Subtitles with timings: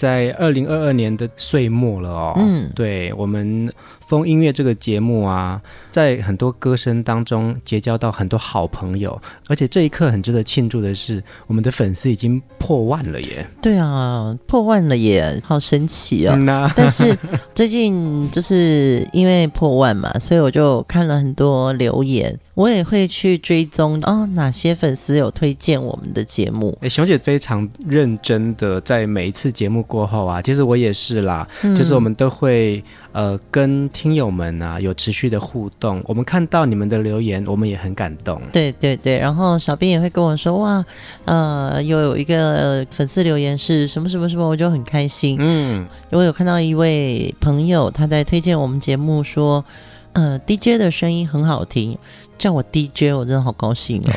[0.00, 3.70] 在二零二二年的岁末了哦，嗯，对我们。
[4.10, 13.46] 风音乐这个节目啊，在很多歌声当中结交到很多好朋友，而且这一刻很值得庆祝的是，我们的粉丝已经破万了耶！
[13.62, 16.34] 对啊，破万了耶，好神奇哦！
[16.36, 17.16] 嗯啊、但是
[17.54, 26.76] 最近就是因为破万嘛，所以我就看了很多留言，我也会去追踪哦，哪些粉丝有推荐我们的节目。
[26.82, 33.70] 哎，熊姐非常认真的在每一次节目过后啊，其实我也是啦，嗯、就是我们都会呃跟。
[33.92, 38.40] 听友们啊，有持续的互动，我们看到你们的留言，我们也很感动。
[38.52, 40.84] 对对对，然后小编也会跟我说，哇，
[41.24, 45.36] 呃，有有一个粉丝留言是什么什么什么，我就很开心。
[45.38, 49.64] 嗯，我有看到一位朋友他在推荐我们节目，说，
[50.12, 51.98] 呃，DJ 的声音很好听，
[52.40, 54.12] 叫我 DJ，我真的好高兴哦。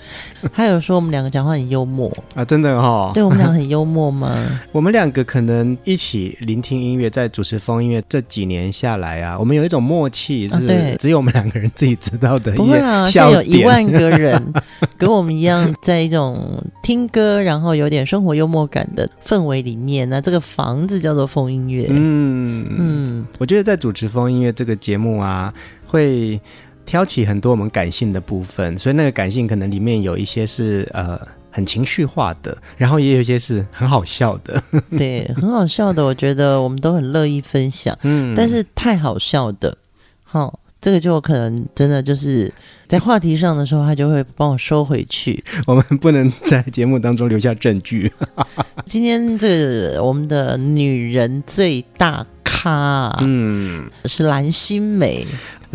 [0.52, 3.10] 还有说我们两个讲话很幽默啊，真的哈、哦？
[3.14, 4.36] 对我们俩很幽默吗？
[4.72, 12.52] 我们两个可能一起聆听音乐，在主持风音乐这几年下来啊，我们有一种默契，是对，只有我们两个人自己知道的。
[12.52, 14.52] 不会啊，现在有一万个人
[14.98, 20.08] 跟我们一样，在一种听歌，然后有点生活幽默感的氛围里面。
[20.08, 21.86] 那这个房子叫做风音乐。
[21.90, 25.52] 嗯嗯，我觉得在主持风音乐这个节目啊，
[25.86, 26.40] 会。
[26.86, 31.20] 挑起很多我们感性的部分，所以那个感性可能里面有一些是呃
[31.50, 34.62] 很情绪化的，然后也有一些是很好笑的。
[34.96, 37.98] 对，很好笑的，我觉得我们都很乐意分享。
[38.02, 39.76] 嗯，但是太好笑的，
[40.22, 42.52] 好、哦，这个就可能真的就是
[42.86, 45.42] 在话题上的时候，他就会帮我收回去。
[45.66, 48.12] 我们不能在节目当中留下证据。
[48.86, 55.26] 今天这个我们的女人最大咖，嗯，是蓝心湄。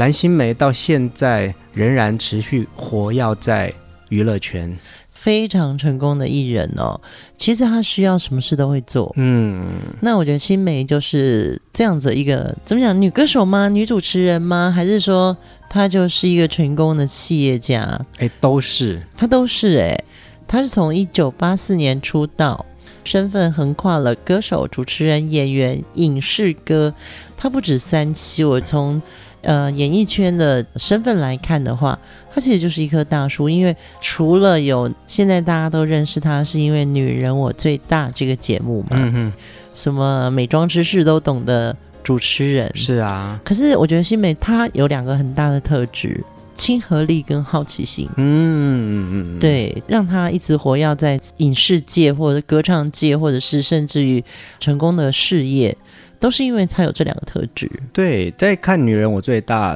[0.01, 3.71] 蓝心湄到现在仍然持续活跃在
[4.09, 4.75] 娱乐圈，
[5.13, 6.99] 非常成功的艺人哦。
[7.37, 9.63] 其实他需要什么事都会做，嗯。
[9.99, 12.99] 那我觉得心湄就是这样子一个怎么讲？
[12.99, 13.69] 女歌手吗？
[13.69, 14.73] 女主持人吗？
[14.75, 15.37] 还是说
[15.69, 18.03] 她就是一个成功的企业家？
[18.17, 20.03] 哎，都是，她都是哎。
[20.47, 22.65] 她是从一九八四年出道，
[23.03, 26.91] 身份横跨了歌手、主持人、演员、影视歌。
[27.37, 28.99] 她不止三期，我从。
[29.41, 31.97] 呃，演艺圈的身份来看的话，
[32.31, 33.49] 他其实就是一棵大树。
[33.49, 39.33] 因为除了有现在大家都认识他，是因为《女人我最大》这个节目嘛，嗯哼，
[39.73, 43.39] 什么美妆知识都懂的主持人，是啊。
[43.43, 46.23] 可是我觉得新美她有两个很大的特质：
[46.53, 48.07] 亲和力跟好奇心。
[48.17, 54.23] 嗯嗯嗯，对，让他一直活跃在影视界或者歌唱界，或者是甚至于
[54.59, 55.75] 成功的事业。
[56.21, 57.69] 都是因为他有这两个特质。
[57.91, 59.75] 对，在看《女人我最大》，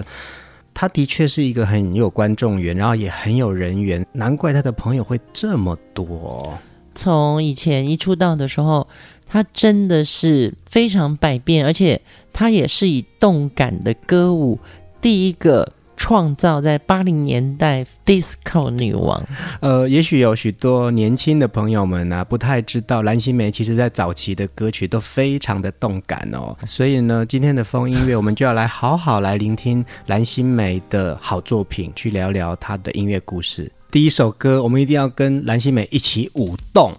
[0.74, 6.58] 他的确是一个很有观众缘，然后也很有人缘，难怪他的朋友会这么多。
[6.94, 8.88] 从以前一出道的时候，
[9.26, 12.00] 他真的是非常百变，而且
[12.32, 14.58] 他也是以动感的歌舞
[15.02, 15.74] 第一个。
[15.98, 19.24] 创造在八零年代 disco 女王，
[19.60, 26.56] 呃，也许有许多年轻的朋友们呢、啊，不太知道蓝心湄其实在早期的歌曲都非常的动感哦。
[26.66, 33.72] 所以呢，今天的风音乐我们就要来好好来聆听蓝心湄的好作品，去聊聊她的音乐故事。
[33.90, 36.94] 第一首歌，我们一定要跟蓝心湄一起舞动，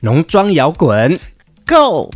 [0.00, 1.18] 浓妆摇滚
[1.66, 2.10] ，Go！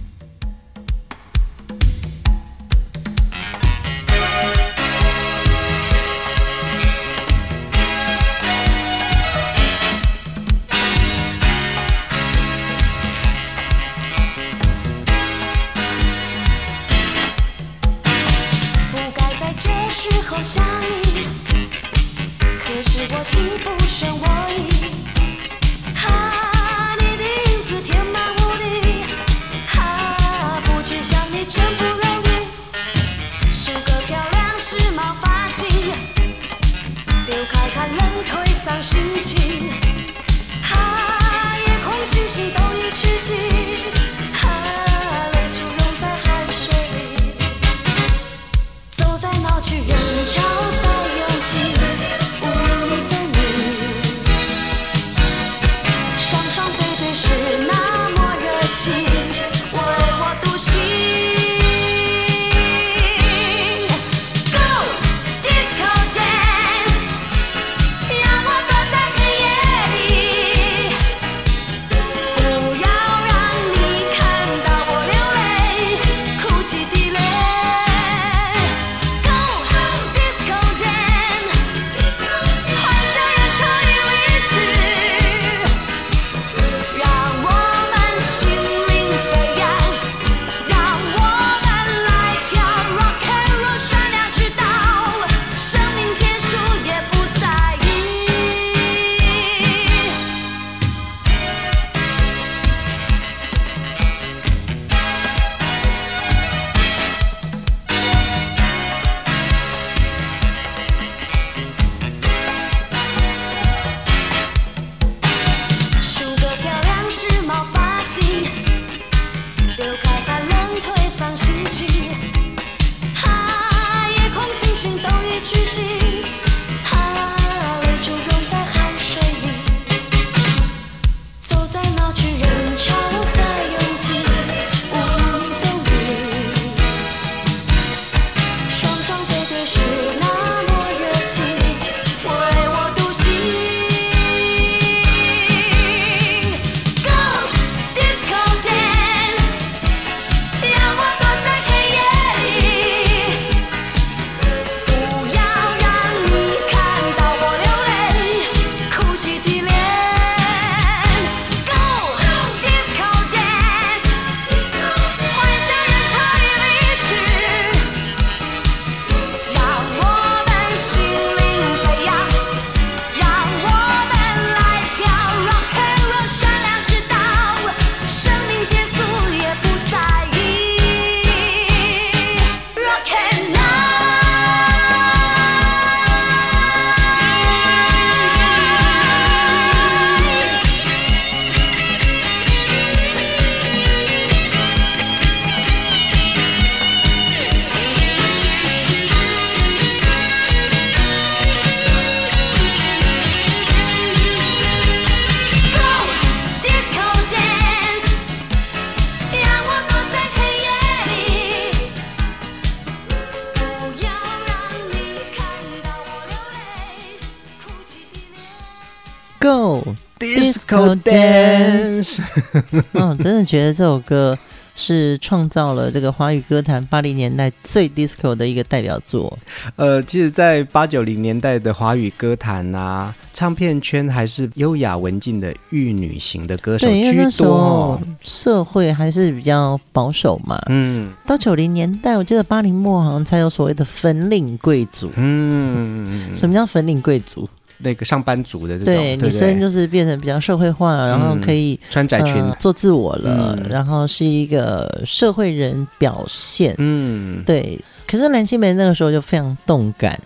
[222.93, 224.39] 嗯，真的觉得这首歌
[224.75, 229.39] 是创造了这个华语歌坛八零年代最 disco 的一个代表作。
[229.77, 237.03] 呃，其实，在八九零年代的华语歌坛啊，唱片圈还是优雅文静的玉女型的歌手居多。
[237.03, 240.59] 对，因为那时候社会还是比较保守嘛。
[240.71, 245.11] 嗯，到九零年代，我记得八零末好像才有所谓的粉领贵族。
[245.17, 247.47] 嗯，什么叫粉领贵族？
[247.83, 256.75] 那个上班族的这种，对，对女生就是变成比较社会化，嗯、然后可以穿窄裙、呃、做自我了，嗯、然后是一个社会人表现。
[256.79, 257.79] 嗯，对。
[258.07, 260.21] 可是蓝心湄那个时候就非常动感，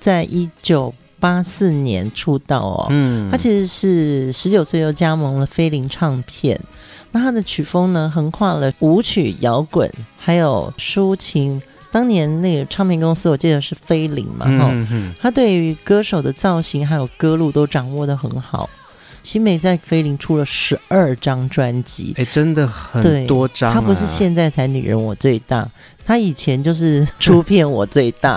[0.00, 2.86] 在一九八四年出道哦。
[2.90, 6.60] 嗯，她其实是十九岁就加盟了飞林唱片。
[7.12, 11.60] 那她的曲风呢，横跨了舞曲、摇滚，还有抒情。
[11.90, 18.68] 当年那个唱片公司，我记得是飞林嘛，哈、嗯，他对于歌手的造型还有歌路都掌握的很好。
[19.26, 23.74] 新美在菲林出了十二张专辑，哎，真的很多张、啊。
[23.74, 25.68] 她不是现在才女人我最大，
[26.04, 28.36] 她以前就是 出片我最大。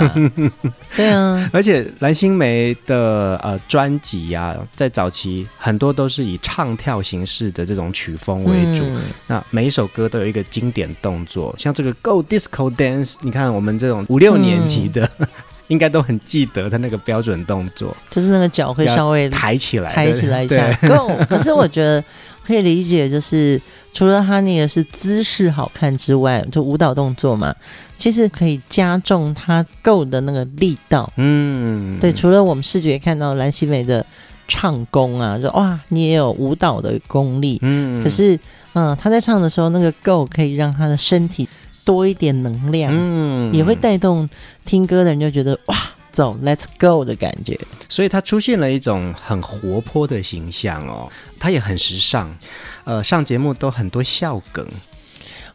[0.98, 8.84] 对啊，而且蓝心湄的呃专辑呀，在早期很多都是以唱跳形式的这种曲风为主。
[8.86, 15.08] 嗯、那每一首歌都有一个经典动作，像这个 Go Disco Dance，你看我们这种五六年级的。
[15.20, 15.28] 嗯
[15.70, 20.72] 应该都很记得他那个标准动作，就是那个脚会稍微抬起来，抬起来一下。
[20.82, 21.16] Go！
[21.30, 22.04] 可是我觉得
[22.46, 23.60] 可以理解，就是
[23.94, 27.56] 除了他那个是姿势好看之外，就舞蹈动作嘛，
[27.98, 31.12] 其实可以加重他 Go 的那个力道。
[31.18, 32.12] 嗯，对。
[32.12, 34.06] 除了我们视觉看到蓝心湄的
[34.48, 37.60] 唱功啊，就哇，你也有舞蹈的功力。
[37.62, 38.38] 嗯，可是
[38.74, 41.48] 嗯，他在唱的时候，那个 Go 可以让他的身体。
[41.84, 44.30] 多一点能量，嗯，也会带动
[44.66, 45.76] 听歌的人就觉得哇，
[46.12, 47.60] 走，Let's go 的感觉。
[47.88, 51.10] 所以他出现了一种很活泼的形象哦，
[51.40, 52.36] 他也很时尚，
[52.84, 54.68] 呃，上节目都很多笑梗。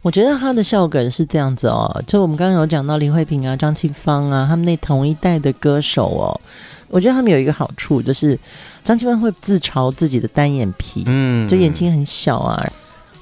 [0.02, 6.40] 我觉得他的笑梗是这样子哦，就我们刚刚有讲到林慧萍啊、张清芳啊，他们那同一代的歌手哦，
[6.88, 8.38] 我觉得他们有一个好处，就是
[8.82, 12.70] 张清芳会自嘲自己的单眼皮，嗯，就眼睛很小啊。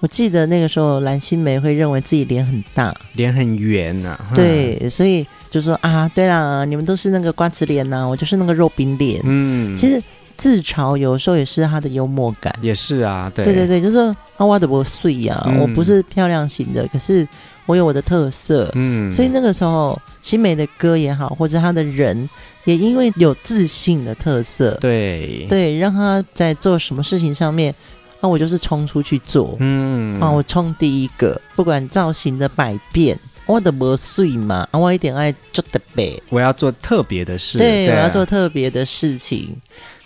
[0.03, 4.35] 我记得那个时候，蓝心湄会认为自己脸很大，脸很圆呐、啊。
[4.35, 9.21] 对，所以就说啊，对啦，你们都是那个瓜子脸呐、啊，我就是那个肉饼脸。
[9.23, 10.03] 嗯，其实
[10.37, 12.53] 自嘲有时候也是他的幽默感。
[12.61, 17.25] 也是啊，对对对对，就是说啊，我的不碎呀，我不是漂亮型的，可是
[17.67, 18.69] 我有我的特色。
[18.75, 22.29] 嗯，所以那个时候，心湄的歌也好，或者他的人，
[22.65, 27.73] 也因为有自信的特色，对对，让他在做什么事情上面。
[28.23, 39.57] 那、啊、我就是冲出去做，嗯，啊，我冲第一个，不管造型的百变，我的魔碎嘛，啊我一点爱做特别，我要做特别的事，对，我要做特别的事情。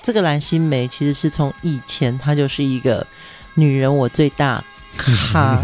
[0.02, 3.06] 这个蓝心湄其实是从以前她就是一个
[3.54, 4.64] 女人，我最大。
[4.96, 5.62] 哈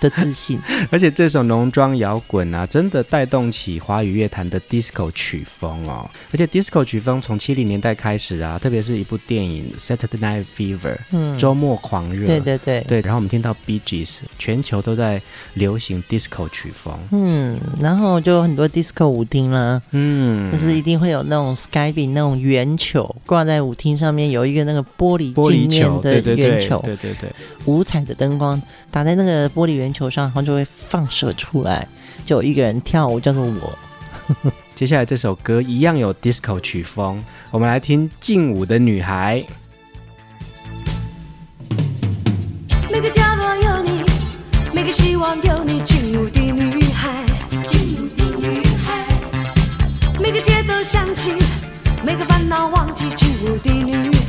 [0.00, 0.60] 的自信，
[0.90, 6.08] 而且这首浓妆摇滚啊，真的带动起华语乐坛的 disco 曲风哦。
[6.32, 13.00] 而且 disco 曲风从七零年代开始啊，特别是一部电影《Saturday Night Fever》，嗯，周末狂热，对对对对。
[13.00, 15.20] 然后我们听到 Bee Gees，全球都在
[15.54, 27.32] 流行 disco 曲风，嗯，然后就很多 disco 舞厅啦，嗯，就是一定会有那种 Skyby 那种圆球挂在舞厅上面，有一个那个玻璃镜面的圆球，对对对，
[27.64, 28.59] 五彩的灯光。
[28.90, 31.86] 打在那个玻璃圆球上，然后就会放射出来，
[32.24, 33.78] 就有一个人跳舞，叫做我。
[34.74, 39.44] 接下来这首歌一样有 disco 曲风，我们来听《劲舞的女孩》。
[42.90, 44.02] 每个角落有你，
[44.72, 47.24] 每个希望有你，劲舞的女孩，
[47.66, 49.06] 劲舞的女孩。
[50.18, 51.32] 每个节奏响起，
[52.04, 54.19] 每个烦恼忘记，劲舞的女孩，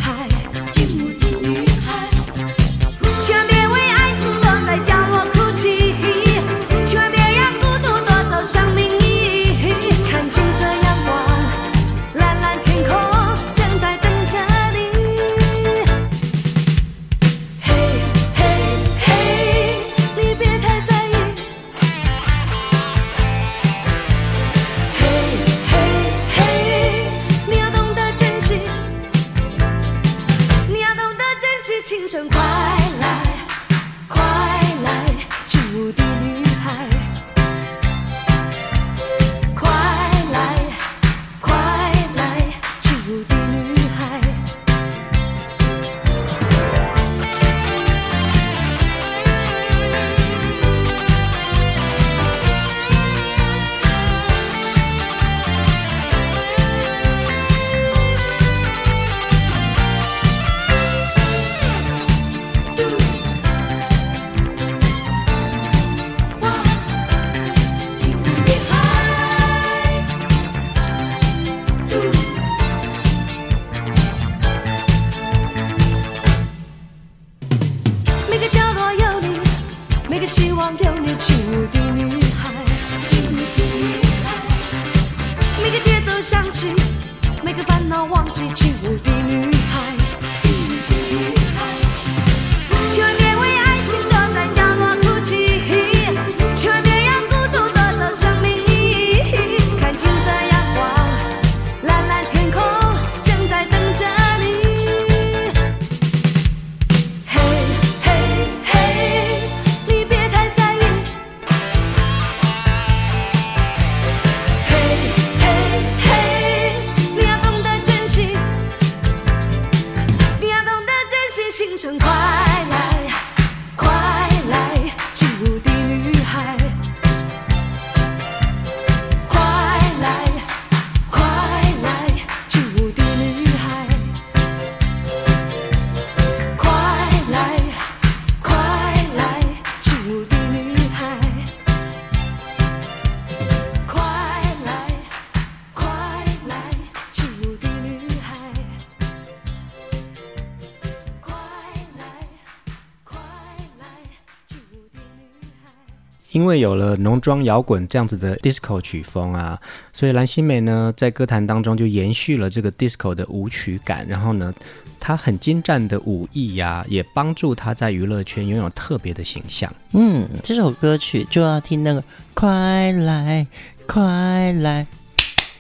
[156.32, 159.60] 因为有了浓妆摇滚这样子的 disco 曲风啊，
[159.94, 164.54] 所以蓝心湄呢在歌坛当中就延续了这个 disco 的舞曲感，然后呢，
[165.00, 169.74] 她很精湛的舞艺呀、啊，也帮助她在娱乐圈拥有特别的形象。
[169.92, 173.46] 嗯，这首歌曲就要听那个快来
[173.86, 174.88] 快来，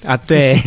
[0.05, 0.57] 啊，对。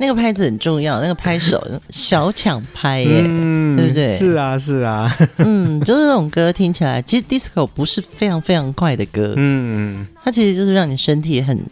[0.00, 4.16] 那个拍子很重要，那个拍手小抢拍耶，嗯、对不对？
[4.16, 5.14] 是啊，是啊。
[5.36, 11.62] 嗯，就是这种歌听起来，其实 disco 不是非常非常快的歌，嗯，它其实就是让你身体很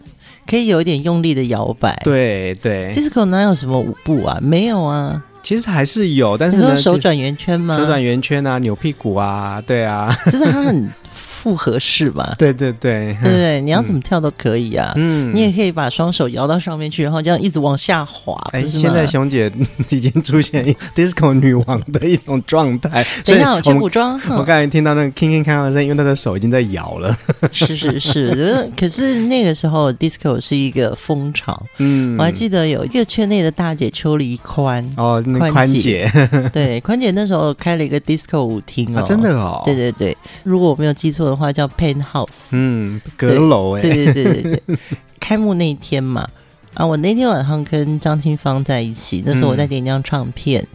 [0.47, 1.99] 可以有一点用力的摇摆。
[2.05, 4.39] 对对，disco 哪有什么舞步啊？
[4.43, 5.25] 没有啊。
[5.41, 7.79] 其实还是有，但是呢，手转圆圈吗？
[7.79, 12.35] 手转圆圈啊，扭屁股啊，对啊， 就是它很复合式嘛。
[12.39, 14.93] 对对对，对对，你要怎么跳都可以啊。
[14.97, 18.39] 嗯，你也可以把双手摇到上面去，然后这样一直往下滑。
[18.53, 19.51] 哎，现在熊姐
[19.89, 23.05] 已经出现 disco 女王的一种状态。
[23.25, 24.21] 等一下，我去补妆。
[24.31, 27.17] 我刚才听到那个 king king 开的声音，因为他的手已经在摇了。
[27.53, 31.61] 是是是， 可是那个时候 disco 是一个风潮。
[31.79, 35.25] 嗯，我还记得有一个圈内的大姐邱黎宽哦。
[35.51, 36.11] 宽姐，
[36.53, 44.63] 对，宽姐那时候开了一个 disco 舞厅哦，真的哦，对对对，如果我没有记错的话，叫 Penthouse，嗯，阁楼哎，对对对对。
[44.67, 44.79] 对，
[45.21, 46.29] 开幕那一天嘛，
[46.75, 50.67] 啊，我那天晚上跟张清芳在一起，那时候我在点张唱片，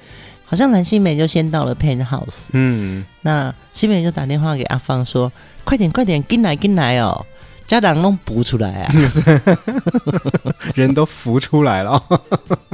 [0.46, 5.30] 好像蓝心湄就先到了 Penthouse，嗯，那心湄就打电话给阿芳说，
[5.66, 7.26] 快点快点进来进来哦。
[7.66, 8.94] 家长都浮出来啊，
[10.76, 12.04] 人都浮出来了，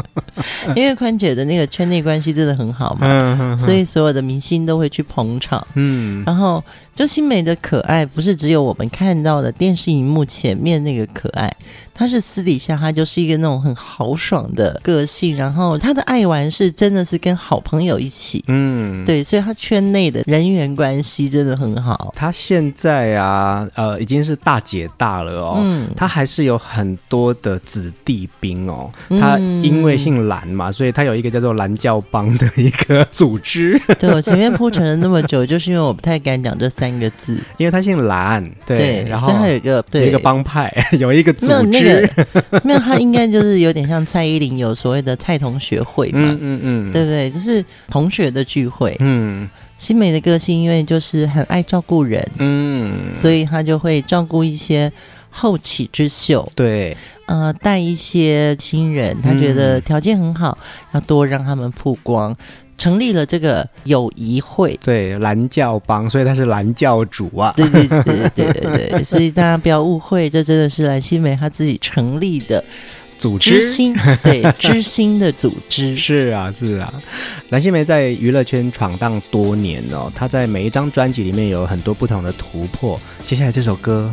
[0.75, 6.62] 因为宽姐的那个圈内关系真的很好嘛，所以所有的明星都会去捧场，嗯，然后
[7.00, 11.50] 就心美的可爱不是只有我们看到的电视荧幕前面那个可爱。
[11.94, 22.13] 她是私底下，她就是一个那种很豪爽的个性，然后她的爱玩是真的是跟好朋友一起，嗯，对，所以她圈内的人缘关系真的很好。
[22.15, 28.89] 她现在啊，呃，已经是大姐大了哦，嗯，他还是有很多的子弟兵哦。
[29.20, 33.77] 她因为姓蓝嘛，所以她有一个叫做蓝教帮的一个组织。
[34.00, 42.10] 对，我前面铺陈了那么久，就是因为我不太敢讲这三个字，因为他姓蓝，对，对然后所以他有一个对有一个帮派， 有一个组织。
[42.63, 47.30] 没有，他应该就是有点像蔡依林有所谓的蔡同学会嘛，嗯嗯嗯，对不对？
[47.30, 48.95] 就是同学的聚会。
[48.99, 54.89] 嗯，新美的个性因为就是很爱照顾人，嗯，所以他就会照顾一些
[55.30, 56.49] 后起之秀。
[56.56, 56.95] 对，
[57.28, 60.58] 呃，带一些新人，他觉得条件很好，
[60.93, 62.36] 要多让他们曝光。
[62.80, 67.54] 成立了这个友谊会，对，蓝教帮，所以他是蓝教主啊。
[67.56, 72.63] 对对对对对对，所以大家不要误会，这真的是蓝心湄她自己成立的
[73.18, 75.98] 组织，知心，对，知心的组织。
[75.98, 76.94] 是啊，是啊，
[77.50, 83.00] 蓝心湄在娱乐圈闯荡多年哦，她在每一张专辑里面有很多不同的突破。
[83.26, 84.12] 接下来这首歌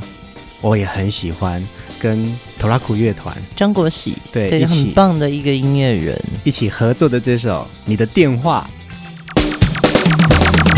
[0.61, 1.65] 我也很喜欢。
[2.07, 8.65] 跟 Toraku 乐团张国喜对，对，很棒的一个音乐人，一起合作的这首《你的电话》。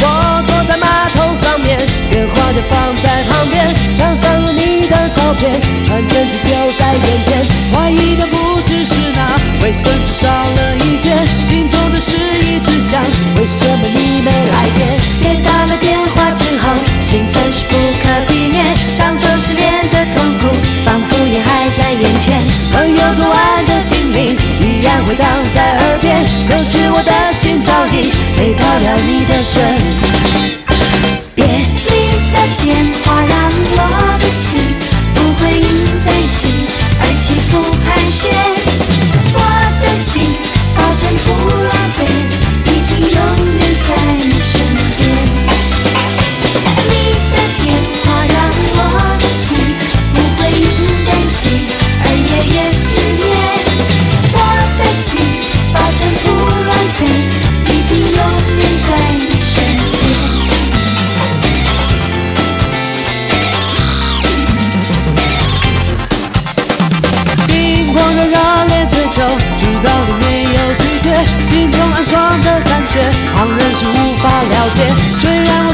[0.00, 1.76] 我坐在马桶上面，
[2.08, 6.48] 电话就放在旁边，墙上有你的照片，传真机就
[6.80, 7.44] 在眼前。
[7.74, 11.12] 怀疑的不只是那卫生纸少了一卷，
[11.44, 13.04] 心中的事一直想，
[13.36, 14.88] 为什么你没来电？
[15.20, 18.64] 接到了电话之后，兴奋是不可避免，
[18.94, 20.56] 上周失恋的痛苦，
[21.30, 22.40] 也还在眼前。
[22.72, 29.62] 朋友昨晚的叮咛，依然回荡在耳边，可是我的心早已飞到了你的身。
[31.34, 31.46] 边，
[31.84, 31.90] 你
[32.32, 32.66] 的电
[33.04, 33.78] 话让我
[34.18, 34.58] 的心
[35.14, 35.66] 不会因
[36.04, 36.48] 悲喜
[37.00, 37.52] 而起伏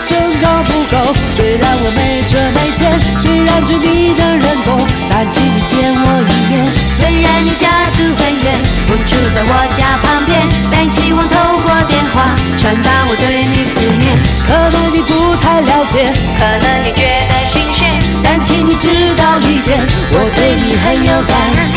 [0.04, 4.76] 身高不够，虽然我没车没钱，虽然追你的人多，
[5.08, 6.60] 但请你见我一面。
[6.76, 8.52] 虽然你家住很远，
[8.86, 10.36] 不住在我家旁边，
[10.70, 14.12] 但希望透过电话传达我对你思念。
[14.44, 19.80] 可能你不太了解，可能你觉得新鲜，但请你知道一点，
[20.12, 21.73] 我对你很有感。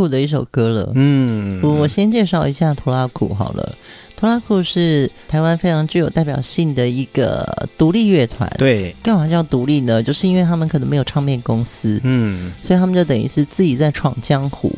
[0.00, 0.92] 库的一首歌了。
[0.94, 3.76] 嗯，我我先介绍一下拖拉库好了。
[4.16, 8.50] 拖拉库是台湾非常具有代表性的一个独立乐团。
[8.56, 10.02] 对，干嘛叫独立呢？
[10.02, 14.74] 就是因为他们可能没有唱片公司，嗯，所以他们就等于是自己在闯江湖。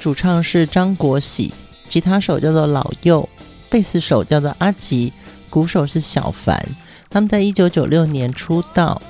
[0.00, 1.54] 主唱是张国喜，
[1.88, 3.28] 吉他手叫做老佑，
[3.70, 5.12] 贝斯手叫做阿吉，
[5.48, 6.60] 鼓手是小凡。
[7.08, 9.00] 他们在一九九六年出道。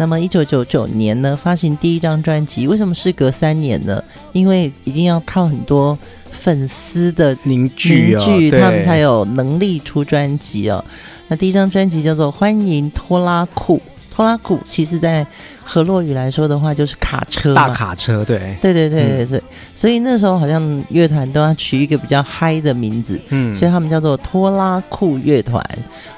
[0.00, 2.66] 那么，一九九九年呢，发行第一张专辑。
[2.66, 4.02] 为什么事隔三年呢？
[4.32, 5.96] 因为一定要靠很多
[6.30, 10.82] 粉丝的凝聚，凝聚，哦，他们才有能力出专辑哦。
[11.28, 13.76] 那第一张专辑叫做《欢迎拖拉库》，
[14.10, 15.26] 拖拉库其实在
[15.62, 19.38] 河洛语来说的话，就是卡车，大卡车，对，对对对对对。
[19.38, 19.42] 嗯、
[19.74, 25.62] 所以那时候好像乐团都要取一个比较嗨的名字，嗯，所以他们叫做拖拉库乐团，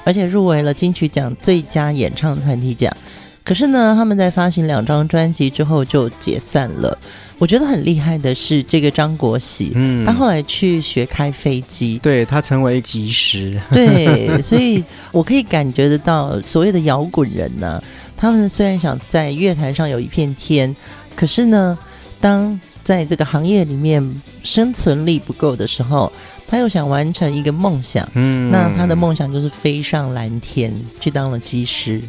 [0.05, 2.89] 而且入围了金曲奖最佳演唱团体奖。
[3.43, 6.97] 可是呢，他们在发行两张专辑之后就解散了。
[7.39, 17.83] 我觉得很厉害的是这个张国喜，嗯，他后来去学开飞机，对，他成为机师，对，所以我可以感觉得到，所谓的摇滚人呢、啊，
[18.15, 20.73] 他们虽然想在乐坛上有一片天，
[21.15, 21.77] 可是呢，
[22.21, 26.09] 当在这个行业里面生存力不够的时候，
[26.47, 32.01] 他又想完成一个梦想，嗯，那他的梦想就是飞上蓝天，去当了机师。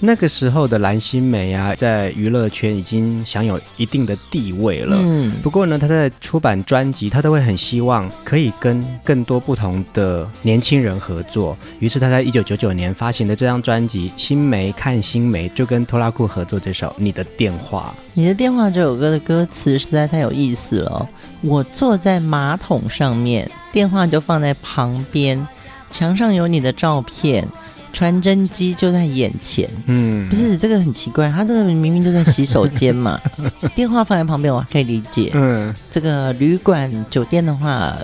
[0.00, 4.98] 那个时候的蓝心湄啊，在娱乐圈已经享有一定的地位了。
[5.00, 11.56] 嗯，不过呢，他在出版专辑，他都会很希望可以跟更多不同的年轻人合作。
[11.78, 17.94] 于是他在一九九九年发行的这张专辑《心湄看心湄》，就跟拖拉库合作这首《你的电话》。
[18.12, 21.08] 你的电话这首歌的歌词实在太有意思了。
[21.40, 25.46] 我坐在马桶上面，电话就放在旁边，
[25.90, 27.46] 墙上有你的照片。
[27.94, 33.18] 传真机就在眼前，嗯，不是这个很奇怪，他这个明明就在洗手间嘛，
[33.74, 37.96] 电话放在旁边我还可以理解，嗯，这个旅馆酒店的话，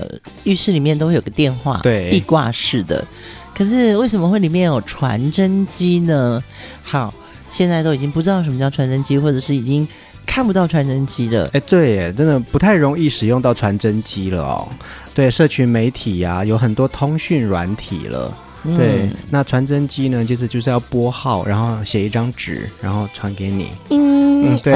[0.44, 3.04] 浴室里面都会有个电话，对，壁挂式的，
[3.52, 6.42] 可是为什么会里面有传真机呢？
[6.84, 7.12] 好，
[7.48, 9.86] 现在都已经不知道什么叫传真机，或者是已经
[10.24, 14.68] 看不到传真机了，哎，对耶，真的不太容易使用到传真机了哦，
[15.12, 18.32] 对，社群媒体呀、啊，有很多通讯软体了。
[18.76, 23.70] 对，那传真机呢，就是就是要拨号，然后写一张纸，然后传给你。
[23.90, 24.74] 嗯，对，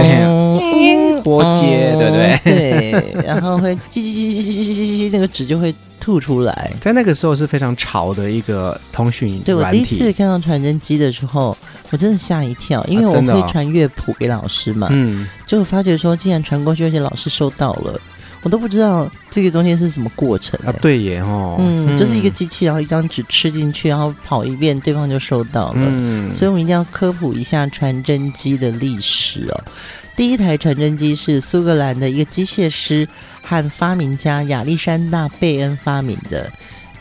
[1.23, 2.41] 拨接，对不对？
[2.45, 6.73] 对，然后会叽叽叽叽叽叽叽叽，那个纸就会吐出来。
[6.81, 11.57] 在那个时候是非常潮的一个通讯对我第一次看到传真机的时候，
[11.91, 18.01] 我真的吓一跳，因为我会传乐谱给老师嘛，嗯，就发觉说，竟然传过去，而且老师收到了。
[18.45, 20.75] 我都不知道这个中间是什么过程、欸、啊？
[20.81, 25.81] 对耶，哦，嗯，就是一个机器，然后一张纸吃进去，然后跑一遍，对方就收到了。
[25.87, 29.65] 嗯，所以我们一定要科普一下传真机的历史哦。
[30.15, 33.09] 第一台传真机是苏格兰的一个机械师
[33.43, 36.49] 和发明家亚历山大贝恩发明的，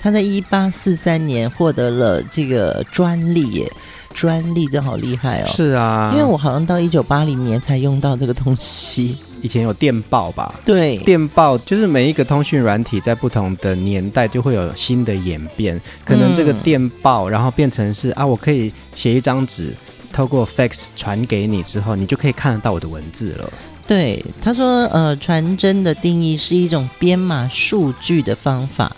[0.02, 3.72] 他在一八四三年获得了这个专利耶，
[4.14, 5.46] 专利真好厉害哦。
[5.48, 9.18] 是啊，因为我好像到一九八零年才用到这个东西。
[9.44, 10.60] 以前有电报吧？
[10.64, 15.80] 对，电报就是每一个通讯软体在不同的年代就会有新的演变。
[16.06, 19.76] 可能这个电报，然后变成是啊，我可以写一张纸，
[20.14, 23.52] 透过 fax 传给你之后，你就可以看得到我的文字了。
[23.86, 28.96] 对，他说，呃，传真的定义是一种编码数据的方法，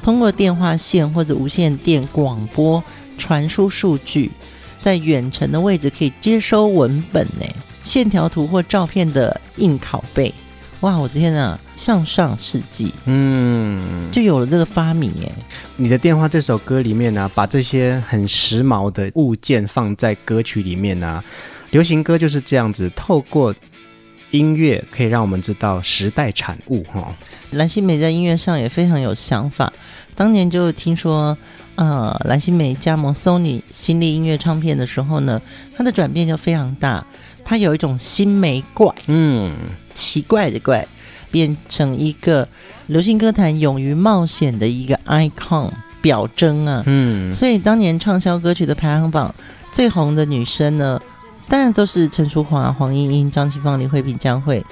[0.00, 2.80] 通过电话线或者无线电广播
[3.18, 4.30] 传输数据，
[4.80, 7.44] 在远程的位置可以接收文本呢。
[7.82, 10.32] 线条图或照片的硬拷贝，
[10.80, 10.96] 哇！
[10.96, 15.32] 我的天呐，向上世纪，嗯，就有了这个发明耶。
[15.76, 21.24] 你的电话这首歌里面呢、啊，把这些很时髦的物件放在歌曲里面呢、啊，
[21.70, 23.54] 流行歌就是这样子，透过
[24.30, 27.14] 音乐可以让我们知道时代产物哈。
[27.50, 29.72] 蓝心湄在音乐上也非常有想法，
[30.14, 31.36] 当年就听说。
[31.76, 35.40] 呃，蓝心湄加盟 Sony 新力音乐唱片的时候呢，
[35.74, 37.06] 它的转变就非常大。
[37.50, 39.52] 它有一种新美怪，嗯，
[39.92, 40.86] 奇怪的怪，
[41.32, 42.46] 变成一个
[42.86, 45.68] 流行歌坛勇于冒险的一个 icon
[46.00, 46.84] 表征啊。
[46.86, 49.34] 嗯，所以当年畅销歌曲的排行榜
[49.72, 51.02] 最红的女生呢，
[51.48, 54.64] 当然都是陈淑桦、黄莺莺、张清芳、李慧萍、江蕙。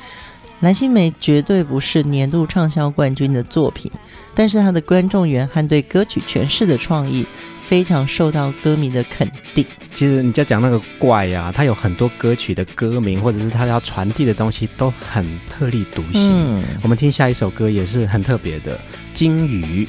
[0.60, 3.90] 蓝心湄绝对不是年度畅销冠军的作品。
[4.34, 7.26] 但是他的观众缘和对歌曲诠释的创意
[7.64, 9.66] 非常受到歌迷的肯定。
[9.92, 16.30] 其实你在讲那个怪呀、啊，他有很多歌曲的歌名或者是他要传递的东西都很特立独行。
[16.30, 18.76] 嗯，我们听下一首歌也是很特别的
[19.12, 19.84] 《鲸鱼》。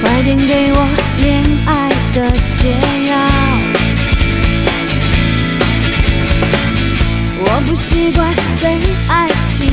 [0.00, 0.88] 快点给我
[1.20, 2.70] 恋爱的解
[3.10, 3.45] 药，
[7.56, 8.68] 我不习惯被
[9.08, 9.65] 爱情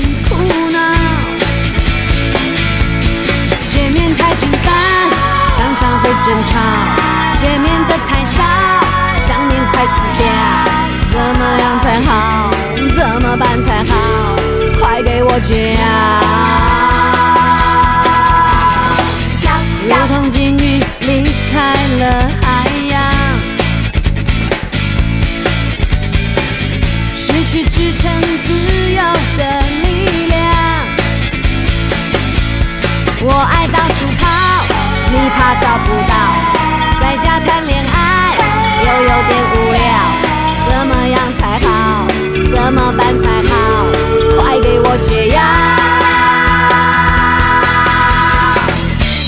[45.03, 45.41] 解药！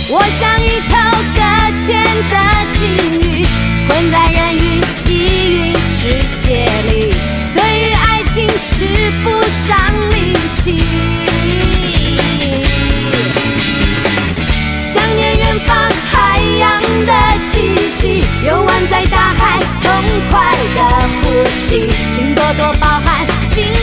[0.08, 0.96] 我像一头
[1.36, 1.40] 搁
[1.84, 1.86] 浅
[2.30, 2.34] 的
[2.80, 2.82] 鲸
[3.20, 3.46] 鱼，
[3.86, 4.64] 困在人云
[5.06, 5.12] 亦
[5.58, 7.14] 云世界里，
[7.54, 9.78] 对于爱情使不上
[10.12, 10.56] 力气。
[14.94, 17.12] 想念远方海洋的
[17.44, 19.92] 气息，游玩在大海，痛
[20.32, 20.80] 快的
[21.22, 23.74] 呼吸，请多多包涵鲸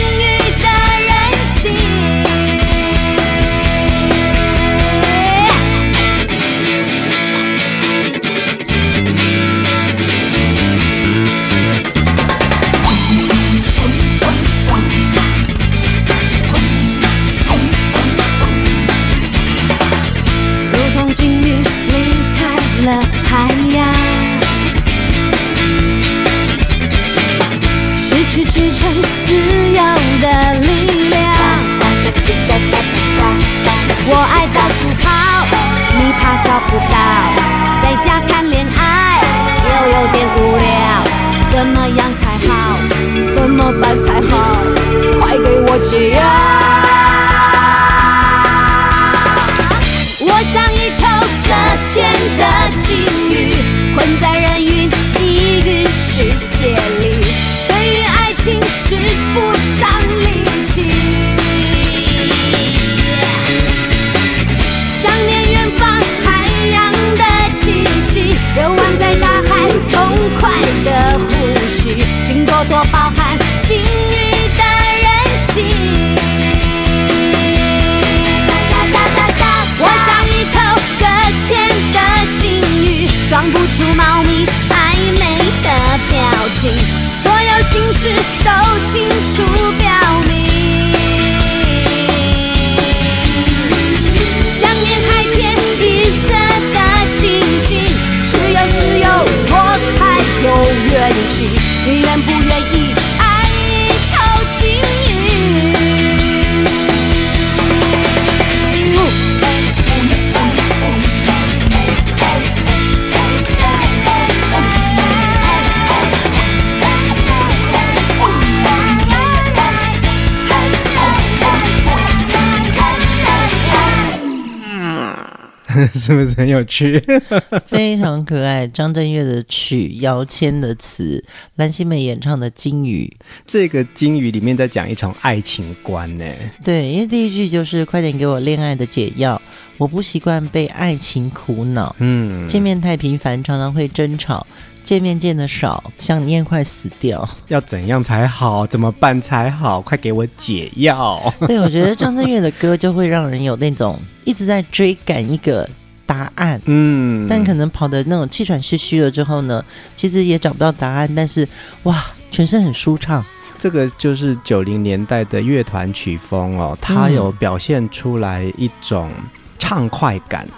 [125.95, 127.03] 是不是很有趣？
[127.67, 128.65] 非常可爱。
[128.67, 131.23] 张震岳的曲，姚谦的词，
[131.55, 133.11] 蓝心湄演唱的《金鱼》。
[133.45, 136.25] 这个金鱼里面在讲一场爱情观呢。
[136.63, 139.41] 对，因为第一句就是“快点给我恋爱的解药”，
[139.77, 141.95] 我不习惯被爱情苦恼。
[141.99, 144.45] 嗯，见面太频繁，常常会争吵；
[144.83, 147.27] 见面见的少，想念快死掉。
[147.47, 148.67] 要怎样才好？
[148.67, 149.81] 怎么办才好？
[149.81, 151.33] 快给我解药！
[151.47, 155.67] 对，我觉得张震岳的歌就会让人有那种一直在追赶一个
[156.05, 159.63] 答案，嗯，但可能跑的那种气喘吁吁了之后呢，
[159.95, 161.47] 其实也找不到答案，但是
[161.83, 163.23] 哇，全身很舒畅。
[163.57, 169.09] 这个就是九零年代的乐团曲风哦，它有表现出来一种
[169.57, 170.45] 畅快感。
[170.45, 170.51] 嗯、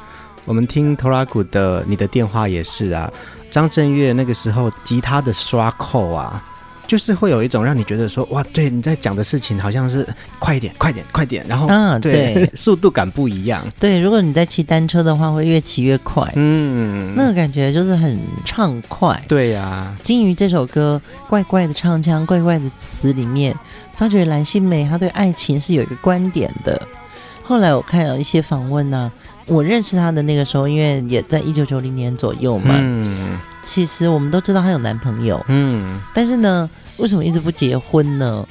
[0.46, 3.12] 我们听 Toraku 的《你的电话》也是啊，
[3.52, 6.42] 张震岳那个时候吉他的刷扣啊。
[6.88, 13.66] 就是会有一种让你觉得说哇，对你在讲的事情好像是快一点、快点、快点，然后啊，对， 速度感不一样。
[13.80, 16.32] 对，如果你在骑单车的话，会越骑越快。
[16.36, 19.20] 嗯，那个感觉就是很畅快。
[19.28, 23.58] 对呀、啊，鲸鱼这首歌怪怪的唱腔、怪怪的词里面，
[23.96, 26.80] 发觉蓝心湄她对爱情是有一个观点的。
[27.42, 29.12] 后来我看了一些访问呢、啊。
[29.48, 32.76] 我认识她的那个时候，因为也在一九九零年左右嘛。
[32.78, 35.44] 嗯，其实我们都知道她有男朋友。
[35.48, 38.48] 嗯，但是呢，为什么一直不结婚呢？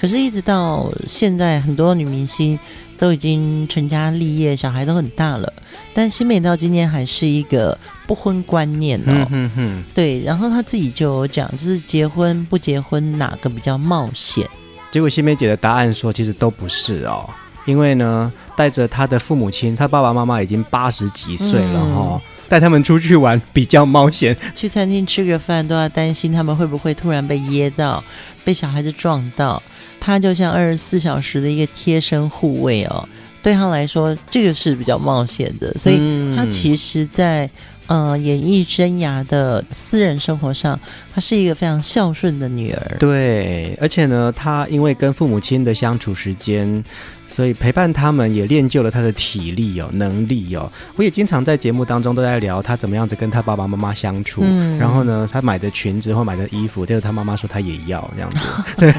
[0.00, 2.56] 可是，一直到现在，很多女明星
[2.96, 5.52] 都已经成家立业，小孩都很大了，
[5.92, 9.04] 但新美到今天还是一个不婚观念哦。
[9.08, 9.84] 嗯哼哼。
[9.92, 14.48] 对，然后她自己就有讲，就是结婚不结婚哪个比较冒险？
[14.92, 17.28] 结果新梅姐的答案说，其实都不是哦。
[17.68, 24.34] 因为呢，带着他的父母亲，他爸爸妈妈已经八十几岁了哈、哦，带、嗯、他们出去玩比较冒险。
[24.56, 28.02] 去餐厅吃个饭都要担心他们会不会突然被噎到，
[28.42, 29.62] 被小孩子撞到。
[30.00, 33.06] 他就像二十四小时的一个贴身护卫哦，
[33.42, 35.70] 对他来说这个是比较冒险的。
[35.74, 36.00] 所以
[36.34, 37.50] 他其实，在
[37.86, 40.80] 呃演艺生涯的私人生活上，
[41.12, 42.96] 他是一个非常孝顺的女儿。
[42.98, 46.82] 对，而且呢，他因为跟父母亲的相处时间。
[47.28, 50.68] 所以陪伴他们也练就了他的体力哦，能力哦。
[50.96, 54.40] 我也经常在节目当中都在聊他怎么样子跟他爸爸妈妈相处。
[54.42, 58.40] 嗯，然后呢，他买的裙子或买的衣服，就是他妈妈说他也要这样子。
[58.78, 58.92] 对，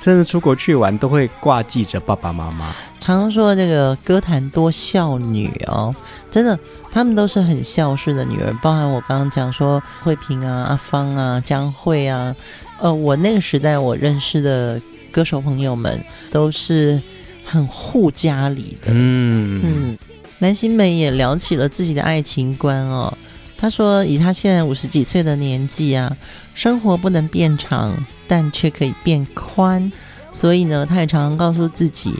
[0.00, 2.72] 甚至出国去玩都会挂记着爸爸妈妈。
[3.00, 5.92] 常说这个歌坛多孝女哦，
[6.30, 6.56] 真的，
[6.90, 8.52] 他们都是很孝顺的女儿。
[8.62, 12.36] 包含我刚刚讲说慧萍啊、阿芳啊、江慧啊，
[12.78, 14.78] 呃，我那个时代我认识的。
[15.12, 17.00] 歌手朋友们都是
[17.44, 19.98] 很护家里的，嗯嗯，
[20.40, 23.16] 蓝心湄也聊起了自己的爱情观哦。
[23.56, 26.16] 她说，以她现在五十几岁的年纪啊，
[26.54, 27.96] 生活不能变长，
[28.26, 29.92] 但却可以变宽。
[30.32, 32.12] 所以呢，她也常常告诉自己，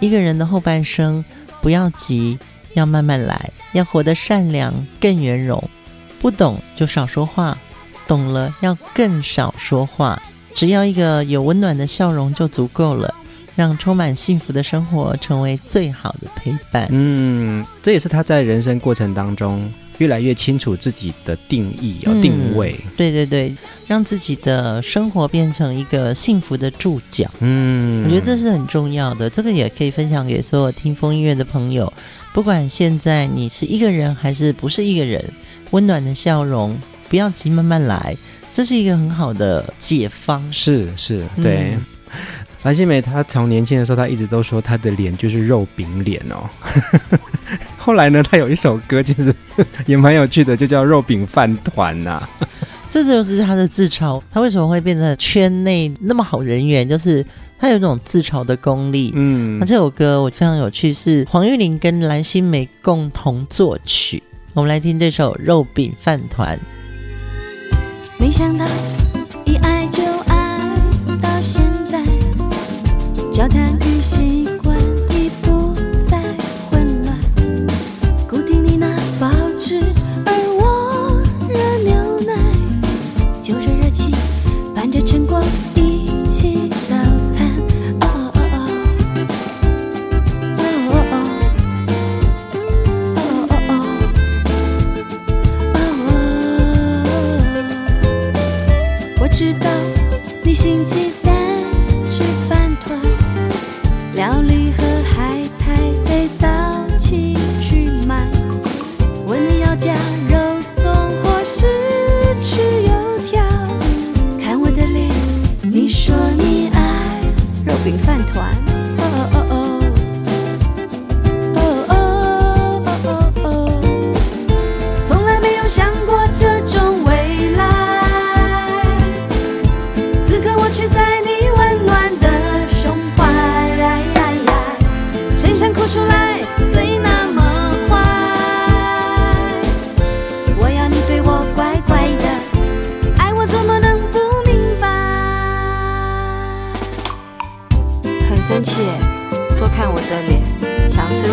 [0.00, 1.24] 一个人的后半生
[1.62, 2.38] 不要急，
[2.74, 5.62] 要慢慢来，要活得善良更圆融。
[6.20, 7.56] 不懂就少说话，
[8.06, 10.20] 懂了要更少说话。
[10.54, 13.14] 只要一个有温暖的笑容就足够了，
[13.56, 16.88] 让充满幸福的生活成为最好的陪伴。
[16.90, 22.78] 嗯，这也是他在人生过程当中越来越清楚自己的定义、哦、嗯、定位。
[22.96, 23.54] 对对对，
[23.86, 27.30] 让自己的生活变成一个幸福的注脚。
[27.40, 29.28] 嗯，我觉得这是很重要的。
[29.28, 31.92] 这个也可以分享给所有听风音乐的朋友，
[32.32, 35.22] 不管现在你是一个人还是不是一个人，
[35.70, 38.16] 温暖的笑容，不要急，慢慢来。
[38.52, 41.78] 这是一个很好的解方，是是，对。
[42.62, 46.50] 蓝、嗯、心湄她从年轻的时候，她一直都说她的脸就是肉饼脸哦。
[47.78, 49.34] 后来呢，她有一首歌其实
[49.86, 52.28] 也蛮有趣的，就叫《肉饼饭团》呐。
[52.90, 54.20] 这就是她的自嘲。
[54.30, 56.86] 她为什么会变成圈内那么好人缘？
[56.86, 57.24] 就是
[57.56, 59.12] 她有一种自嘲的功力。
[59.14, 64.22] 嗯，那这首歌我非常有趣，是黄玉玲跟蓝心湄共同作曲。
[64.52, 66.58] 我们来听这首《肉饼饭团》。
[68.20, 68.66] 没想到
[69.46, 70.58] 一爱就爱
[71.22, 72.04] 到现在，
[73.32, 74.69] 交谈与习惯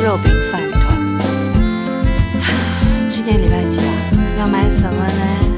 [0.04, 0.84] 肉饼饭团。
[3.10, 3.94] 今天礼拜几啊？
[4.40, 5.57] 要买什么呢？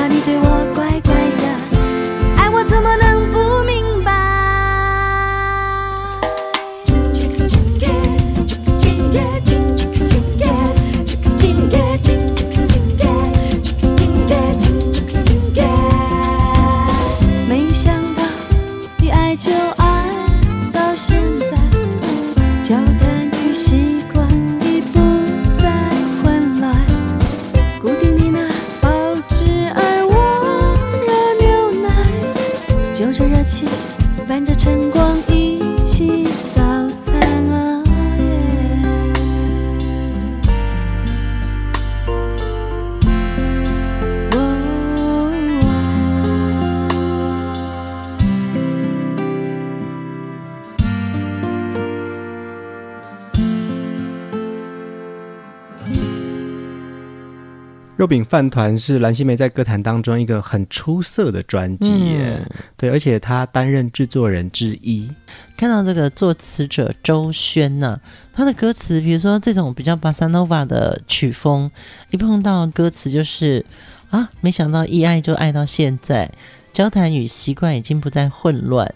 [0.00, 0.79] 左手は
[58.10, 65.08] 饼饭团是蓝心湄在歌坛当中一个很出色的专辑耶，嗯、对，而且她担任制作人之一。
[65.56, 68.00] 看到这个作词者周轩呢、啊，
[68.32, 71.70] 他的歌词，比如说这种比较巴萨诺瓦的曲风，
[72.10, 73.64] 一碰到歌词就是
[74.10, 76.28] 啊，没想到一爱就爱到现在，
[76.72, 78.92] 交谈与习惯已经不再混乱。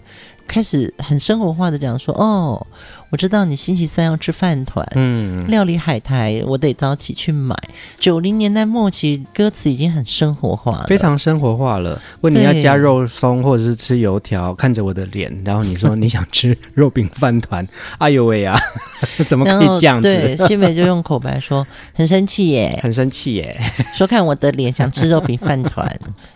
[0.47, 2.67] 开始很生活化的讲说哦，
[3.11, 7.55] 我知道你星期三要吃饭团，嗯，料理海苔，我得早起去买。
[7.99, 12.01] 九零年代末期，歌词已经很生活化了，非常生活化了。
[12.23, 17.65] 问你要加肉松或者是吃油条，看着我的脸，然后你说你想吃肉饼饭团，
[17.99, 18.59] 哎呦喂呀，
[19.29, 20.09] 怎么可以这样子？
[20.09, 23.57] 对，新美就用口白说很生气耶，很生气耶，
[23.95, 25.89] 说看我的脸想吃肉饼饭团，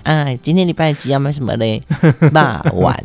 [0.04, 1.82] 哎，今天礼拜几要买什么嘞？
[2.20, 3.04] 肉圆。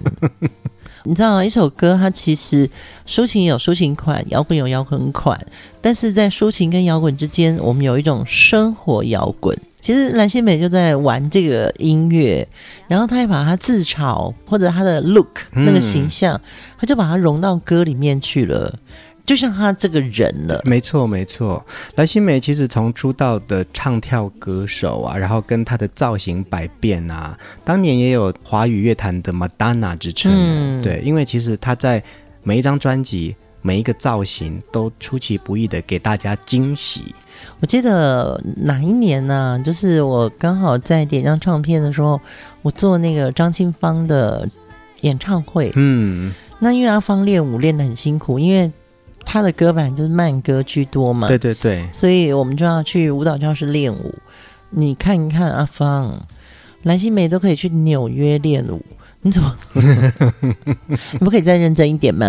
[1.03, 2.69] 你知道一首歌，它其实
[3.05, 5.39] 抒情有抒情款，摇滚有摇滚款，
[5.81, 9.57] 但是在抒情跟摇滚之间，我们有一种生活摇滚。
[9.81, 12.47] 其实蓝心美就在玩这个音乐，
[12.87, 16.39] 然后她也把她自嘲或者她的 look 那个形象，
[16.77, 18.79] 她就把它融到歌里面去了。
[19.25, 21.65] 就像他这个人了，没错没错。
[21.95, 30.31] 蓝心湄其实从出道的唱跳歌手啊，然后跟她的造型百变啊，当年也有华语乐坛的 Madonna 之称。
[30.35, 32.03] 嗯，对，因为其实她在
[32.43, 37.15] 每一张专辑、每一个造型都出其不意的给大家惊喜。
[37.61, 39.63] 我记得哪一年呢、啊？
[39.63, 42.19] 就是我刚好在点张唱片的时候，
[42.61, 44.45] 我做那个张清芳的
[44.99, 45.71] 演唱会。
[45.75, 48.69] 嗯，那因为阿芳练舞练得很辛苦，因为
[49.25, 54.13] 他的歌本来就是慢歌居多嘛，对对对，所以我们就要去舞蹈教室练舞。
[54.69, 56.25] 你看一看阿芳、
[56.83, 58.83] 蓝心湄都可以去纽约练舞，
[59.21, 59.55] 你怎么？
[61.11, 62.27] 你不可以再认真一点吗？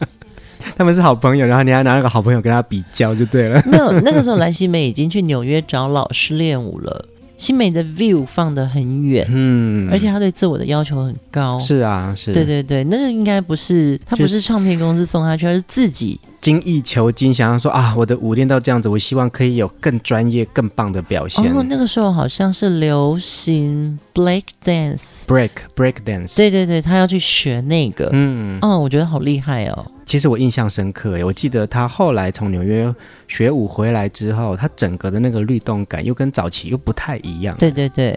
[0.76, 3.62] 他们是好朋友，然后你还拿那个好朋友跟他比较就对了。
[3.66, 7.06] 没有，那个时候蓝心湄已经去纽约找老师练舞了。
[7.36, 11.58] 心湄的 view 放得很远，嗯，而且他对自我的要求很高。
[11.58, 21.44] 是啊，是，对对对，那个应该不是他不是唱片公司送他去，而是自己精益求精，想要说啊，我的舞练到这样子，我希望可以有更专业、更棒的表现。
[21.52, 29.86] 哦，那个时候好像是流行 break dance，break break dance，对对对，他要去学那个，嗯，哦，我觉得好厉害哦。
[30.06, 32.94] 其实我印象深刻诶，我记得他后来从纽约
[33.26, 37.54] 学舞回来之后，他整个的那个律动感又跟早期又不太一样。
[37.58, 38.16] 对对对，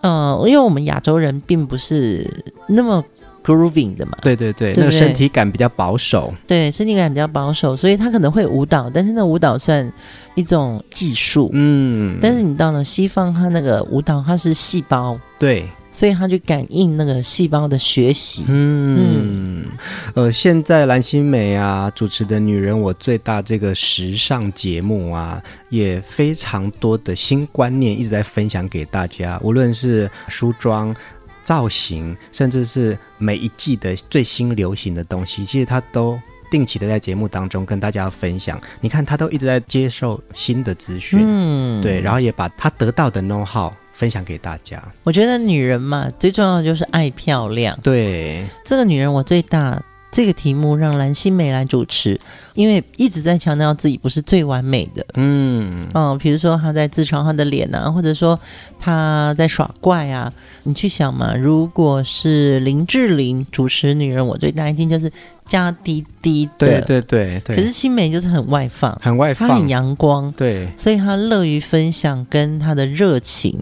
[0.00, 2.26] 嗯、呃，因为我们亚洲人并不是
[2.66, 3.04] 那么
[3.44, 4.16] grooving 的嘛。
[4.22, 6.32] 对对对，对对，那个身体感比较保守。
[6.46, 9.92] 对，身体感比较保守，所以他可能会舞蹈，但是那舞蹈算
[10.34, 11.50] 一种技术。
[11.52, 15.20] 嗯，但是你到了西方，他那个舞蹈它是细胞。
[15.38, 15.68] 对。
[15.92, 18.44] 所以他就感应那个细胞的学习。
[18.48, 19.66] 嗯嗯，
[20.14, 29.40] 呃，现在蓝心湄啊主持的《女人我最大》这个时尚节目啊，也非常多的新观念一直在分享给大家。
[29.42, 30.94] 无论是梳妆、
[31.42, 36.20] 造型，甚至是每一季的最新流行的东西，其实他都
[36.50, 38.60] 定期的在节目当中跟大家分享。
[38.80, 43.72] 你看，他都一直在接受新的资讯，嗯，对，然后也把他得到的 know how。
[44.00, 44.82] 分享给大家。
[45.02, 47.78] 我觉得女人嘛，最重要的就是爱漂亮。
[47.82, 49.82] 对，这个女人我最大。
[50.12, 52.18] 这个题目让蓝心湄来主持，
[52.54, 55.06] 因为一直在强调自己不是最完美的。
[55.14, 58.36] 嗯嗯，比如说她在自嘲她的脸啊，或者说
[58.76, 60.32] 她在耍怪啊。
[60.64, 65.08] 你去想嘛，如果是林志玲主持《女人我最大》，一定就是
[65.44, 66.66] 加滴滴的。
[66.66, 67.54] 对对对对。
[67.54, 70.32] 可是心湄就是很外放，很外放，她很阳光。
[70.32, 73.56] 对，所以她乐于分享跟她的热情。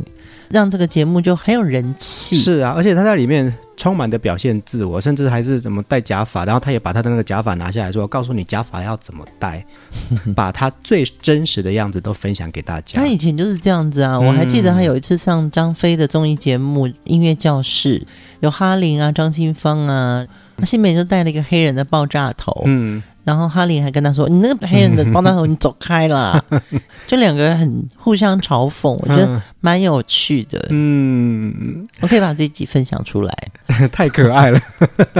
[0.50, 2.36] 让这个节目就很有人气。
[2.36, 9.64] 是啊，而且他在里面充满的表现自我，甚至还是怎么戴假发，然后他也把他的那个假发拿下来说：“告诉你假发要怎么戴，
[10.34, 18.00] 把他最真实的样子都分享给大家。”他以前就是这样子啊，我还记得他有一次上张飞的综艺节目《音乐教室》，
[18.40, 20.26] 有哈林啊、张清芳啊，
[20.64, 22.62] 心湄就戴了一个黑人的爆炸头。
[22.66, 23.02] 嗯。
[23.28, 26.42] 然后哈利还跟他说：“你那个黑人的包大头，你走开啦！”
[27.06, 30.66] 就两个人很互相嘲讽，我觉得蛮有趣的。
[30.70, 33.34] 嗯，我可以把这集分享出来，
[33.92, 34.58] 太可爱了。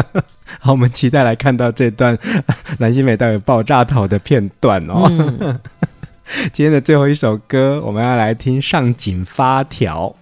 [0.59, 2.17] 好，我们期待来看到这段
[2.79, 5.07] 蓝心湄带有爆炸头的片段哦。
[5.11, 5.61] 嗯
[6.53, 10.15] 今天的最后一首歌，我们要来听《上紧发条》。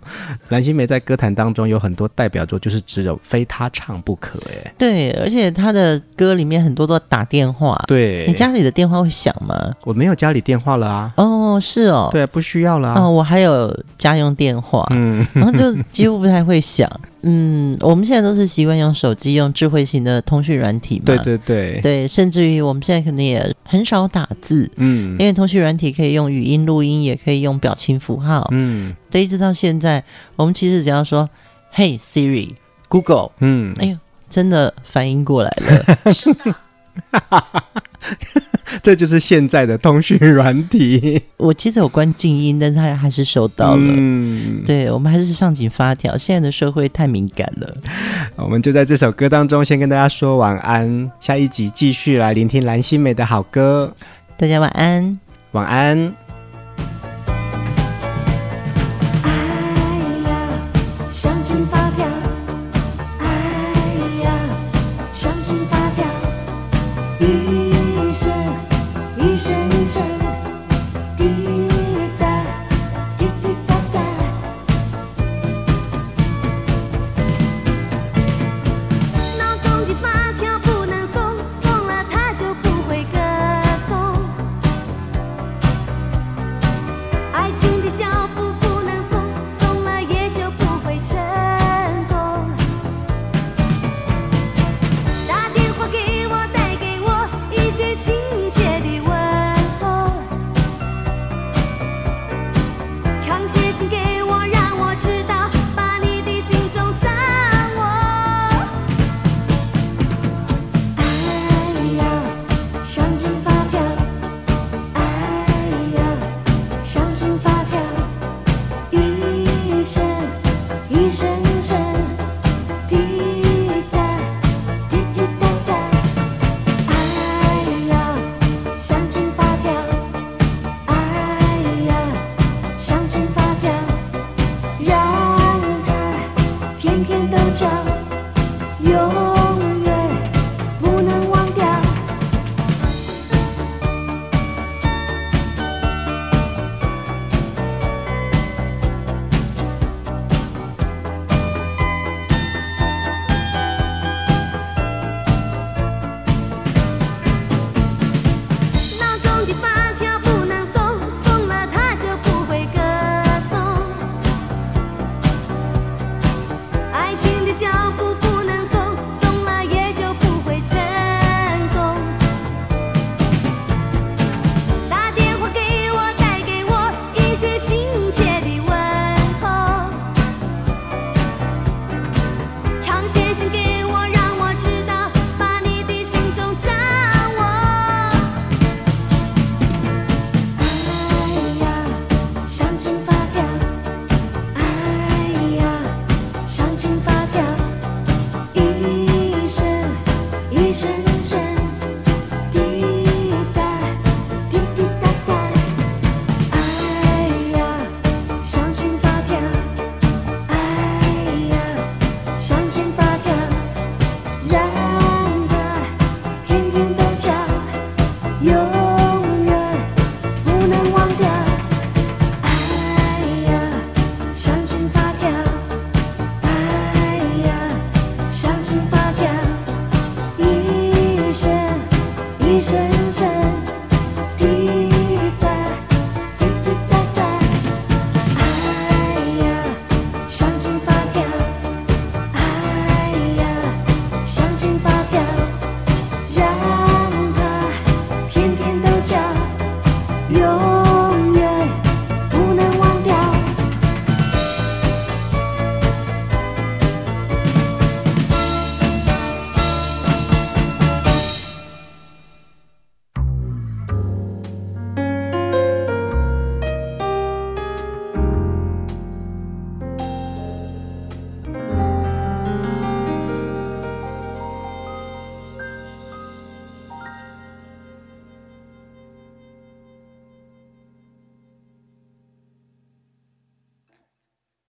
[0.51, 4.39] 蓝心湄在歌坛当中有很多代表作，就是只有非她唱不可。
[4.49, 7.77] 哎，对，而且她的歌里面很多都打电话。
[7.87, 9.55] 对，你家里的电话会响吗？
[9.83, 11.13] 我没有家里电话了啊。
[11.17, 12.09] 哦，是哦。
[12.13, 13.03] 对，不需要了啊。
[13.03, 16.89] 哦，我还有家用电话，嗯，然后就几乎不太会响。
[17.29, 21.03] 嗯，我们现在都是习惯用手机用智慧型的通讯软体嘛。
[21.07, 30.05] 对对对，对，甚至于我们现在可能也很少打字，嗯，因为通讯软体可以用语音录音，也可以用表情符号，嗯，对，一直到现在，
[30.37, 31.29] 我们其实只要说
[31.73, 33.99] “嘿，Siri，Google”，嗯，哎呦，
[34.31, 36.57] 真的反应过来了。
[38.83, 41.23] 这就是现在的通讯软体。
[41.39, 43.83] 我其实有关静音，但是他还是收到了。
[43.83, 46.17] 嗯，对，我们还是上紧发条。
[46.17, 47.75] 现在的社会太敏感了。
[48.37, 53.93] 我们就在这首歌当中先跟大家说晚安，下一集继续来聆听蓝心湄的好歌。
[54.37, 55.19] 大家晚安，
[55.53, 56.26] 晚安。